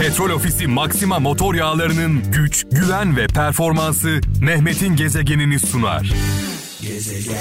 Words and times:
Petrol 0.00 0.30
Ofisi 0.30 0.66
Maxima 0.66 1.18
motor 1.18 1.54
yağlarının 1.54 2.32
güç, 2.32 2.66
güven 2.72 3.16
ve 3.16 3.26
performansı 3.26 4.20
Mehmet'in 4.40 4.96
gezegenini 4.96 5.58
sunar. 5.58 6.12
Gezegen. 6.82 7.36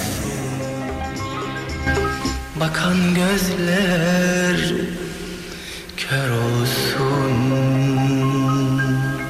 Bakan 2.59 2.97
gözler 3.15 4.73
kör 5.97 6.29
olsun. 6.29 7.35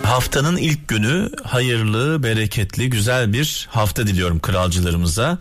Haftanın 0.04 0.58
ilk 0.58 0.88
günü 0.88 1.30
hayırlı, 1.44 2.24
bereketli, 2.24 2.90
güzel 2.90 3.34
bir 3.34 3.68
hafta 3.72 4.08
diliyorum 4.08 4.40
kralcılarımıza. 4.40 5.38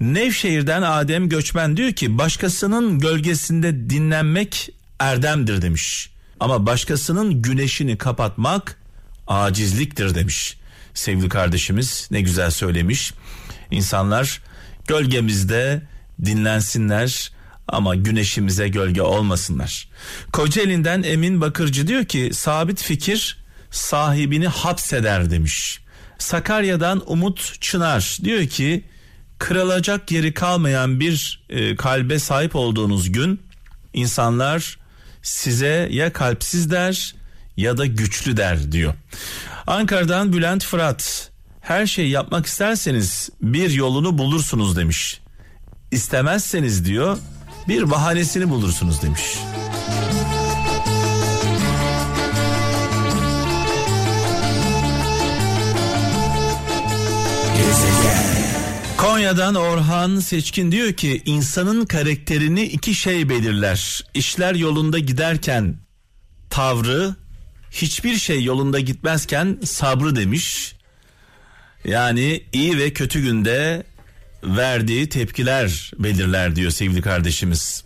Nevşehir'den 0.00 0.82
Adem 0.82 1.28
Göçmen 1.28 1.76
diyor 1.76 1.92
ki 1.92 2.18
başkasının 2.18 2.98
gölgesinde 2.98 3.90
dinlenmek 3.90 4.70
erdemdir 4.98 5.62
demiş. 5.62 6.13
Ama 6.40 6.66
başkasının 6.66 7.42
güneşini 7.42 7.98
kapatmak 7.98 8.78
acizliktir 9.26 10.14
demiş. 10.14 10.56
Sevgili 10.94 11.28
kardeşimiz 11.28 12.08
ne 12.10 12.20
güzel 12.20 12.50
söylemiş. 12.50 13.12
İnsanlar 13.70 14.42
gölgemizde 14.86 15.82
dinlensinler 16.24 17.32
ama 17.68 17.94
güneşimize 17.94 18.68
gölge 18.68 19.02
olmasınlar. 19.02 19.88
Kocaeli'nden 20.32 21.02
Emin 21.02 21.40
Bakırcı 21.40 21.86
diyor 21.86 22.04
ki 22.04 22.30
sabit 22.32 22.82
fikir 22.82 23.38
sahibini 23.70 24.48
hapseder 24.48 25.30
demiş. 25.30 25.80
Sakarya'dan 26.18 27.02
Umut 27.12 27.60
Çınar 27.60 28.18
diyor 28.24 28.46
ki 28.46 28.84
kırılacak 29.38 30.10
yeri 30.10 30.34
kalmayan 30.34 31.00
bir 31.00 31.44
e, 31.50 31.76
kalbe 31.76 32.18
sahip 32.18 32.56
olduğunuz 32.56 33.12
gün 33.12 33.42
insanlar 33.92 34.78
size 35.24 35.88
ya 35.90 36.12
kalpsiz 36.12 36.70
der 36.70 37.14
ya 37.56 37.76
da 37.76 37.86
güçlü 37.86 38.36
der 38.36 38.72
diyor. 38.72 38.94
Ankara'dan 39.66 40.32
Bülent 40.32 40.64
Fırat 40.64 41.30
her 41.60 41.86
şey 41.86 42.08
yapmak 42.08 42.46
isterseniz 42.46 43.30
bir 43.42 43.70
yolunu 43.70 44.18
bulursunuz 44.18 44.76
demiş. 44.76 45.20
İstemezseniz 45.90 46.84
diyor 46.84 47.18
bir 47.68 47.90
bahanesini 47.90 48.50
bulursunuz 48.50 49.02
demiş. 49.02 49.22
Konya'dan 59.14 59.54
Orhan 59.54 60.20
Seçkin 60.20 60.72
diyor 60.72 60.92
ki 60.92 61.22
insanın 61.24 61.84
karakterini 61.86 62.62
iki 62.62 62.94
şey 62.94 63.28
belirler. 63.28 64.04
İşler 64.14 64.54
yolunda 64.54 64.98
giderken 64.98 65.76
tavrı, 66.50 67.14
hiçbir 67.70 68.16
şey 68.16 68.44
yolunda 68.44 68.80
gitmezken 68.80 69.58
sabrı 69.64 70.16
demiş. 70.16 70.76
Yani 71.84 72.42
iyi 72.52 72.78
ve 72.78 72.92
kötü 72.92 73.22
günde 73.22 73.84
verdiği 74.42 75.08
tepkiler 75.08 75.92
belirler 75.98 76.56
diyor 76.56 76.70
sevgili 76.70 77.02
kardeşimiz. 77.02 77.84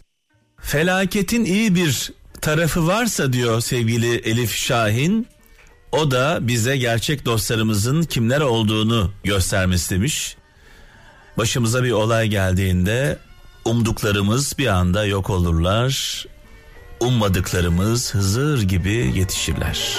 Felaketin 0.61 1.45
iyi 1.45 1.75
bir 1.75 2.12
tarafı 2.41 2.87
varsa 2.87 3.33
diyor 3.33 3.61
sevgili 3.61 4.17
Elif 4.17 4.55
Şahin 4.55 5.27
o 5.93 6.11
da 6.11 6.39
bize 6.41 6.77
gerçek 6.77 7.25
dostlarımızın 7.25 8.03
kimler 8.03 8.41
olduğunu 8.41 9.12
göstermesi 9.25 9.95
demiş. 9.95 10.38
Başımıza 11.39 11.84
bir 11.84 11.91
olay 11.91 12.28
geldiğinde 12.28 13.19
umduklarımız 13.64 14.55
bir 14.58 14.67
anda 14.67 15.05
yok 15.05 15.31
olurlar. 15.31 16.25
Ummadıklarımız 17.00 18.14
Hızır 18.14 18.62
gibi 18.62 19.12
yetişirler. 19.14 19.98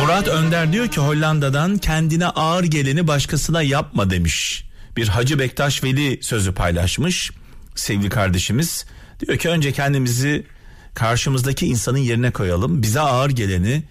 Murat 0.00 0.28
Önder 0.28 0.72
diyor 0.72 0.88
ki 0.88 1.00
Hollanda'dan 1.00 1.78
kendine 1.78 2.26
ağır 2.26 2.64
geleni 2.64 3.08
başkasına 3.08 3.62
yapma 3.62 4.10
demiş. 4.10 4.64
Bir 4.96 5.08
Hacı 5.08 5.38
Bektaş 5.38 5.84
Veli 5.84 6.22
sözü 6.22 6.54
paylaşmış 6.54 7.30
sevgili 7.74 8.08
kardeşimiz. 8.08 8.86
Diyor 9.26 9.38
ki 9.38 9.48
önce 9.48 9.72
kendimizi 9.72 10.46
karşımızdaki 10.94 11.66
insanın 11.66 11.98
yerine 11.98 12.30
koyalım. 12.30 12.82
Bize 12.82 13.00
ağır 13.00 13.30
geleni 13.30 13.82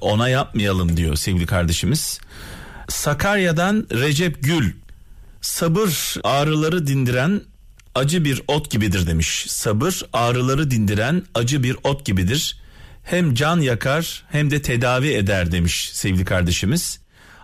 ona 0.00 0.28
yapmayalım 0.28 0.96
diyor 0.96 1.16
sevgili 1.16 1.46
kardeşimiz. 1.46 2.20
Sakarya'dan 2.88 3.86
Recep 3.92 4.42
Gül 4.42 4.72
sabır 5.40 6.14
ağrıları 6.24 6.86
dindiren 6.86 7.40
acı 7.94 8.24
bir 8.24 8.42
ot 8.48 8.70
gibidir 8.70 9.06
demiş. 9.06 9.44
Sabır 9.48 10.02
ağrıları 10.12 10.70
dindiren 10.70 11.22
acı 11.34 11.62
bir 11.62 11.76
ot 11.84 12.06
gibidir. 12.06 12.58
Hem 13.04 13.34
can 13.34 13.60
yakar 13.60 14.24
hem 14.30 14.50
de 14.50 14.62
tedavi 14.62 15.08
eder 15.08 15.52
demiş 15.52 15.90
sevgili 15.92 16.24
kardeşimiz. 16.24 17.00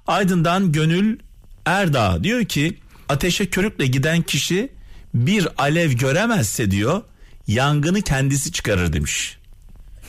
Aydın'dan 0.06 0.72
Gönül 0.72 1.19
Erdağ 1.66 2.25
diyor 2.25 2.44
ki 2.44 2.78
ateşe 3.09 3.47
körükle 3.47 3.87
giden 3.87 4.22
kişi 4.22 4.72
bir 5.15 5.49
alev 5.59 5.93
göremezse 5.93 6.71
diyor 6.71 7.03
yangını 7.47 8.03
kendisi 8.03 8.53
çıkarır 8.53 8.93
demiş. 8.93 9.38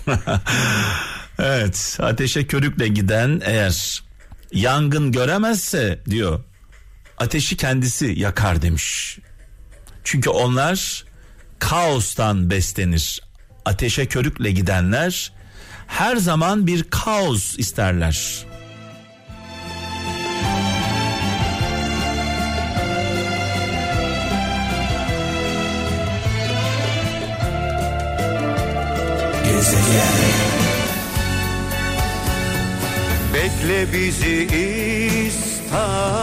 evet 1.39 1.97
ateşe 1.99 2.47
körükle 2.47 2.87
giden 2.87 3.41
eğer 3.45 4.03
yangın 4.51 5.11
göremezse 5.11 5.99
diyor 6.09 6.43
ateşi 7.17 7.57
kendisi 7.57 8.05
yakar 8.17 8.61
demiş. 8.61 9.19
Çünkü 10.03 10.29
onlar 10.29 11.05
kaostan 11.59 12.49
beslenir. 12.49 13.21
Ateşe 13.65 14.05
körükle 14.05 14.51
gidenler 14.51 15.33
her 15.87 16.15
zaman 16.15 16.67
bir 16.67 16.83
kaos 16.83 17.59
isterler. 17.59 18.45
Bekle 33.33 33.93
bizi 33.93 34.47
İstanbul. 35.27 36.15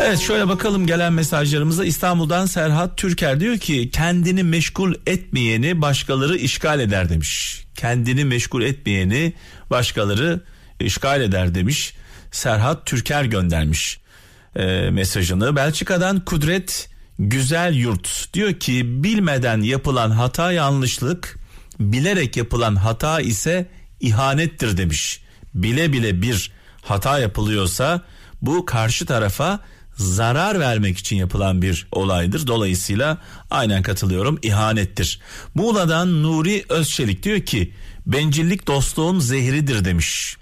Evet 0.00 0.18
şöyle 0.18 0.48
bakalım 0.48 0.86
gelen 0.86 1.12
mesajlarımıza 1.12 1.84
İstanbul'dan 1.84 2.46
Serhat 2.46 2.96
Türker 2.96 3.40
diyor 3.40 3.58
ki 3.58 3.90
kendini 3.90 4.42
meşgul 4.42 4.94
etmeyeni 5.06 5.82
başkaları 5.82 6.36
işgal 6.36 6.80
eder 6.80 7.08
demiş. 7.08 7.62
Kendini 7.74 8.24
meşgul 8.24 8.62
etmeyeni 8.62 9.32
başkaları 9.70 10.40
işgal 10.80 11.20
eder 11.20 11.54
demiş. 11.54 11.94
Serhat 12.30 12.86
Türker 12.86 13.24
göndermiş 13.24 14.00
e, 14.56 14.90
mesajını. 14.90 15.56
Belçika'dan 15.56 16.20
Kudret 16.20 16.88
Güzel 17.18 17.74
Yurt 17.74 18.28
diyor 18.34 18.52
ki 18.52 19.04
bilmeden 19.04 19.60
yapılan 19.60 20.10
hata 20.10 20.52
yanlışlık 20.52 21.41
bilerek 21.92 22.36
yapılan 22.36 22.76
hata 22.76 23.20
ise 23.20 23.68
ihanettir 24.00 24.76
demiş. 24.76 25.20
Bile 25.54 25.92
bile 25.92 26.22
bir 26.22 26.52
hata 26.82 27.18
yapılıyorsa 27.18 28.00
bu 28.42 28.66
karşı 28.66 29.06
tarafa 29.06 29.60
zarar 29.96 30.60
vermek 30.60 30.98
için 30.98 31.16
yapılan 31.16 31.62
bir 31.62 31.86
olaydır. 31.92 32.46
Dolayısıyla 32.46 33.18
aynen 33.50 33.82
katılıyorum 33.82 34.38
ihanettir. 34.42 35.20
Muğla'dan 35.54 36.22
Nuri 36.22 36.64
Özçelik 36.68 37.22
diyor 37.22 37.40
ki 37.40 37.74
bencillik 38.06 38.66
dostluğun 38.66 39.18
zehridir 39.18 39.84
demiş. 39.84 40.36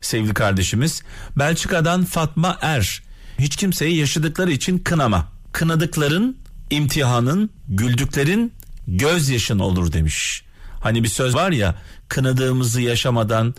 Sevgili 0.00 0.34
kardeşimiz 0.34 1.02
Belçika'dan 1.36 2.04
Fatma 2.04 2.58
Er 2.62 3.02
hiç 3.38 3.56
kimseyi 3.56 3.96
yaşadıkları 3.96 4.52
için 4.52 4.78
kınama. 4.78 5.28
Kınadıkların 5.52 6.36
imtihanın 6.70 7.50
güldüklerin 7.68 8.52
gözyaşın 8.88 9.58
olur 9.58 9.92
demiş. 9.92 10.44
Hani 10.84 11.02
bir 11.02 11.08
söz 11.08 11.34
var 11.34 11.52
ya 11.52 11.74
kınadığımızı 12.08 12.80
yaşamadan 12.80 13.54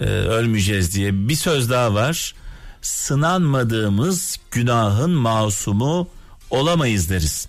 e, 0.00 0.04
ölmeyeceğiz 0.04 0.94
diye 0.94 1.28
bir 1.28 1.34
söz 1.34 1.70
daha 1.70 1.94
var. 1.94 2.34
Sınanmadığımız 2.82 4.36
günahın 4.50 5.10
masumu 5.10 6.08
olamayız 6.50 7.10
deriz. 7.10 7.48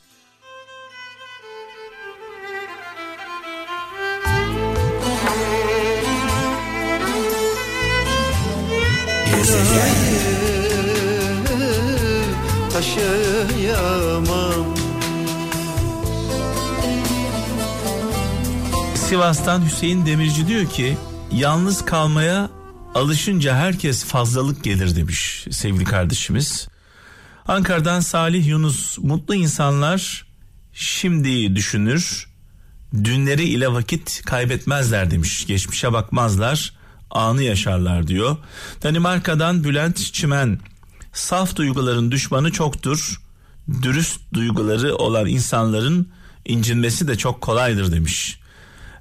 Taşıyamam 12.74 14.80
Sivas'tan 19.11 19.65
Hüseyin 19.65 20.05
Demirci 20.05 20.47
diyor 20.47 20.65
ki 20.69 20.97
yalnız 21.31 21.85
kalmaya 21.85 22.49
alışınca 22.95 23.55
herkes 23.55 24.05
fazlalık 24.05 24.63
gelir 24.63 24.95
demiş 24.95 25.47
sevgili 25.51 25.83
kardeşimiz. 25.83 26.67
Ankara'dan 27.47 27.99
Salih 27.99 28.47
Yunus 28.47 28.97
mutlu 28.97 29.35
insanlar 29.35 30.25
şimdi 30.73 31.55
düşünür 31.55 32.29
dünleri 33.03 33.43
ile 33.43 33.73
vakit 33.73 34.21
kaybetmezler 34.25 35.11
demiş. 35.11 35.47
Geçmişe 35.47 35.93
bakmazlar 35.93 36.73
anı 37.09 37.43
yaşarlar 37.43 38.07
diyor. 38.07 38.37
Danimarka'dan 38.83 39.63
Bülent 39.63 40.13
Çimen 40.13 40.59
saf 41.13 41.55
duyguların 41.55 42.11
düşmanı 42.11 42.51
çoktur. 42.51 43.21
Dürüst 43.81 44.21
duyguları 44.33 44.95
olan 44.95 45.27
insanların 45.27 46.09
incinmesi 46.45 47.07
de 47.07 47.17
çok 47.17 47.41
kolaydır 47.41 47.91
demiş. 47.91 48.40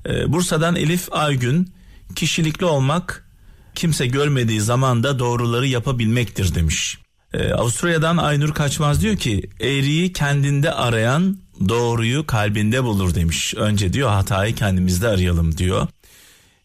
Ee, 0.06 0.32
Bursa'dan 0.32 0.76
Elif 0.76 1.12
Aygün 1.12 1.72
kişilikli 2.16 2.64
olmak 2.64 3.28
kimse 3.74 4.06
görmediği 4.06 4.60
zamanda 4.60 5.18
doğruları 5.18 5.66
yapabilmektir 5.66 6.54
demiş. 6.54 6.98
Ee, 7.32 7.52
Avusturya'dan 7.52 8.16
Aynur 8.16 8.54
Kaçmaz 8.54 9.02
diyor 9.02 9.16
ki 9.16 9.50
eğriyi 9.60 10.12
kendinde 10.12 10.72
arayan 10.72 11.38
doğruyu 11.68 12.26
kalbinde 12.26 12.84
bulur 12.84 13.14
demiş. 13.14 13.54
Önce 13.54 13.92
diyor 13.92 14.10
hatayı 14.10 14.54
kendimizde 14.54 15.08
arayalım 15.08 15.58
diyor. 15.58 15.88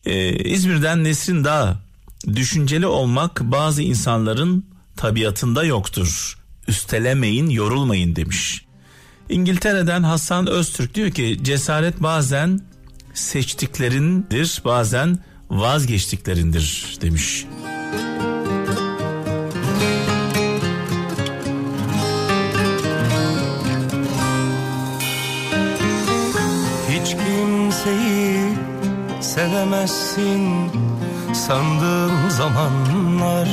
Ee, 0.06 0.34
İzmir'den 0.34 1.04
Nesrin 1.04 1.44
Dağ 1.44 1.80
düşünceli 2.28 2.88
olmak 2.88 3.42
bazı 3.42 3.82
insanların 3.82 4.66
tabiatında 4.98 5.64
yoktur. 5.64 6.38
Üstelemeyin 6.68 7.50
yorulmayın 7.50 8.16
demiş. 8.16 8.66
İngiltere'den 9.30 10.04
Hasan 10.04 10.48
Öztürk 10.48 10.96
diyor 10.96 11.12
ki 11.12 11.40
cesaret 11.42 12.04
bazen 12.04 12.62
seçtiklerindir 13.16 14.62
bazen 14.66 15.18
vazgeçtiklerindir 15.50 16.98
demiş. 17.02 17.46
Hiç 26.90 27.12
kimseyi 27.12 28.54
sevemezsin 29.22 30.72
sandığım 31.34 32.32
zamanlar. 32.32 33.50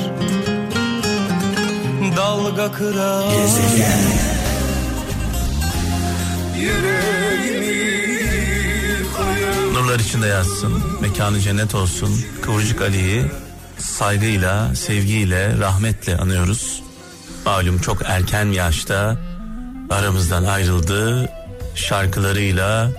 Dalga 2.17 2.73
kırar 2.73 3.25
Nurlar 9.83 10.01
içinde 10.01 10.27
yatsın, 10.27 10.83
mekanı 11.01 11.41
cennet 11.41 11.75
olsun. 11.75 12.25
Kıvırcık 12.43 12.81
Ali'yi 12.81 13.25
saygıyla, 13.79 14.75
sevgiyle, 14.75 15.59
rahmetle 15.59 16.17
anıyoruz. 16.17 16.83
Malum 17.47 17.79
çok 17.79 18.03
erken 18.05 18.45
yaşta 18.45 19.19
aramızdan 19.91 20.45
ayrıldı. 20.45 21.29
Şarkılarıyla, 21.75 22.91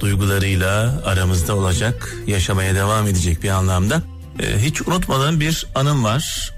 duygularıyla 0.00 1.02
aramızda 1.04 1.56
olacak, 1.56 2.14
yaşamaya 2.26 2.74
devam 2.74 3.06
edecek 3.06 3.42
bir 3.42 3.50
anlamda. 3.50 4.02
Ee, 4.40 4.58
hiç 4.58 4.82
unutmadığım 4.82 5.40
bir 5.40 5.66
anım 5.74 6.04
var. 6.04 6.54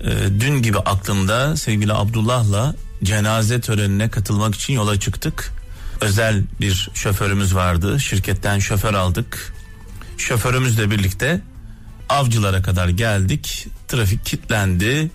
Ee, 0.00 0.40
dün 0.40 0.62
gibi 0.62 0.78
aklımda 0.78 1.56
sevgili 1.56 1.92
Abdullah'la 1.92 2.74
cenaze 3.04 3.60
törenine 3.60 4.08
katılmak 4.08 4.54
için 4.54 4.72
yola 4.72 5.00
çıktık. 5.00 5.55
Özel 6.00 6.42
bir 6.60 6.90
şoförümüz 6.94 7.54
vardı. 7.54 8.00
Şirketten 8.00 8.58
şoför 8.58 8.94
aldık. 8.94 9.54
Şoförümüzle 10.18 10.90
birlikte 10.90 11.40
avcılara 12.08 12.62
kadar 12.62 12.88
geldik. 12.88 13.68
Trafik 13.88 14.26
kilitlendi. 14.26 15.10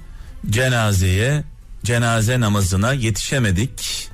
Cenazeye, 0.50 1.44
cenaze 1.83 2.39
namazına 2.39 2.94
yetişemedik. 2.94 4.10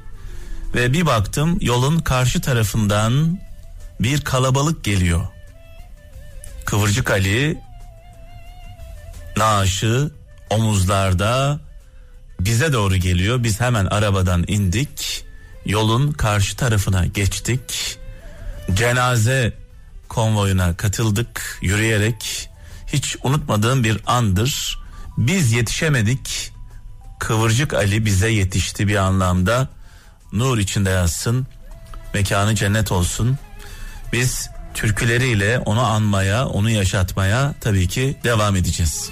Ve 0.75 0.94
bir 0.94 1.06
baktım 1.06 1.58
yolun 1.62 2.00
karşı 2.00 2.42
tarafından 2.42 3.40
bir 4.00 4.22
kalabalık 4.22 4.84
geliyor. 4.84 5.28
Kıvırcık 6.66 7.12
Ali 7.12 7.58
naaşı 9.38 10.12
omuzlarda 10.50 11.60
bize 12.40 12.74
doğru 12.74 12.96
geliyor. 12.96 13.44
Biz 13.44 13.62
hemen 13.62 13.86
arabadan 13.86 14.44
indik. 14.48 15.27
Yolun 15.68 16.12
karşı 16.12 16.56
tarafına 16.56 17.06
geçtik. 17.06 17.98
Cenaze 18.74 19.54
konvoyuna 20.10 20.78
katıldık 20.78 21.58
yürüyerek. 21.62 22.50
Hiç 22.88 23.18
unutmadığım 23.24 23.84
bir 23.84 23.98
andır. 24.06 24.80
Biz 25.18 25.52
yetişemedik. 25.52 26.52
Kıvırcık 27.19 27.74
Ali 27.74 28.06
bize 28.06 28.30
yetişti 28.30 28.88
bir 28.88 28.96
anlamda. 28.96 29.68
Nur 30.34 30.58
içinde 30.58 30.90
yazsın. 30.90 31.48
Mekanı 32.14 32.56
cennet 32.56 32.92
olsun. 32.92 33.38
Biz 34.14 34.50
türküleriyle 34.74 35.60
onu 35.60 35.81
anmaya, 35.81 36.48
onu 36.48 36.69
yaşatmaya 36.69 37.54
tabii 37.62 37.88
ki 37.88 38.18
devam 38.24 38.56
edeceğiz. 38.56 39.12